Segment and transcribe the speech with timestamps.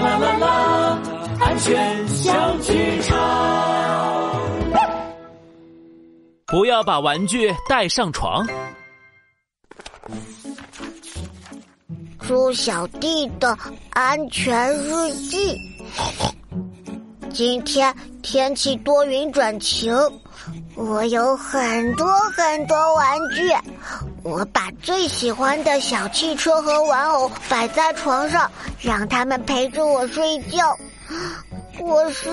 [0.00, 0.98] 啦啦啦，
[1.40, 3.16] 安全小剧场。
[6.46, 8.46] 不要把玩具带上床。
[12.20, 13.56] 猪小弟的
[13.90, 15.56] 安全日记。
[17.32, 19.94] 今天天气多云转晴，
[20.74, 22.06] 我有很多
[22.36, 23.52] 很多玩具。
[24.22, 30.76] 我把最喜欢的小汽车和玩偶摆在床上，让他们陪着我睡觉。
[31.80, 32.28] 我是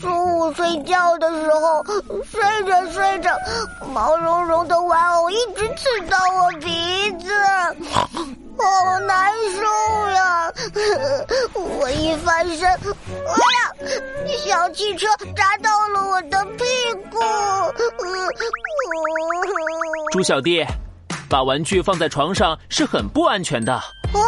[0.00, 1.84] 中午睡觉的时候，
[2.24, 3.30] 睡着睡着，
[3.92, 7.30] 毛茸茸的玩偶一直刺到我鼻子。
[8.62, 10.52] 好难受呀！
[11.80, 13.72] 我一翻身，哎呀，
[14.44, 16.64] 小汽车扎到了我的屁
[17.10, 17.18] 股。
[20.12, 20.62] 猪小弟，
[21.26, 23.76] 把玩具放在床上是很不安全的。
[24.12, 24.20] 哦，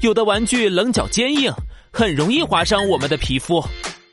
[0.00, 1.52] 有的玩具棱角坚硬，
[1.92, 3.62] 很容易划伤我们的皮肤；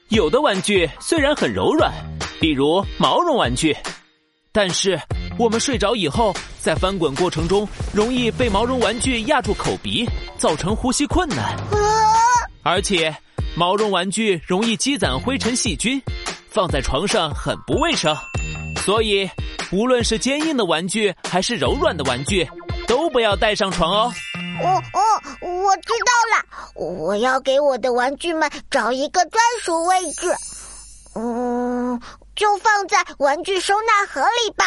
[0.09, 1.91] 有的玩具虽然很柔软，
[2.39, 3.75] 比如毛绒玩具，
[4.51, 4.99] 但是。
[5.39, 11.57] 我们睡着以后，在翻滚过程中容易被毛绒玩具压住口鼻，造成呼吸困难。
[12.63, 13.15] 而且，
[13.55, 16.01] 毛绒玩具容易积攒灰尘细菌，
[16.49, 18.15] 放在床上很不卫生。
[18.77, 19.29] 所以，
[19.71, 22.49] 无论是坚硬的玩具还是柔软的玩具，
[22.87, 24.13] 都不要带上床哦。
[24.63, 24.99] 哦哦，
[25.41, 30.33] 我知道了，我要给我的玩具们找一个专属位置。
[31.15, 32.01] 嗯。
[32.35, 34.65] 就放在玩具收纳盒里吧。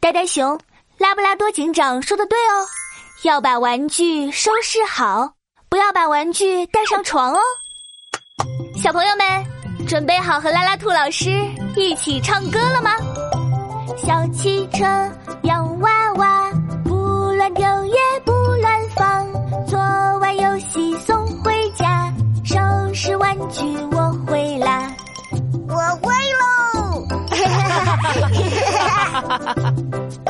[0.00, 0.60] 呆呆熊，
[0.98, 2.68] 拉布拉多警长说的对哦，
[3.22, 5.32] 要把玩具收拾好，不
[5.80, 7.38] 要把玩具带上床哦。
[8.76, 11.30] 小朋友们，准备好和拉拉兔老师
[11.74, 12.90] 一起唱歌了吗？
[13.96, 14.84] 小汽车，
[15.42, 16.50] 洋娃娃，
[16.84, 19.26] 不乱丢也不乱放，
[19.66, 19.78] 做
[20.20, 22.12] 完游戏送回家，
[22.44, 22.58] 收
[22.94, 24.94] 拾玩具我会啦。
[25.68, 27.06] 我会喽！